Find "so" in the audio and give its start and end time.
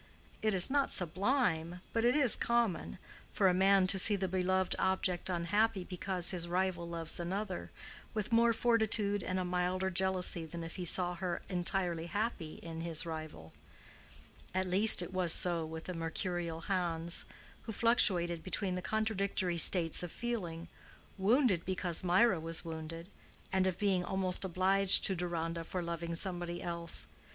15.33-15.67